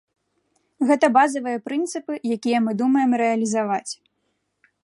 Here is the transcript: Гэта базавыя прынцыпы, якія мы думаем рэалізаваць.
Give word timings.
Гэта 0.91 1.05
базавыя 1.17 1.59
прынцыпы, 1.69 2.13
якія 2.39 2.65
мы 2.69 2.77
думаем 2.83 3.11
рэалізаваць. 3.25 3.89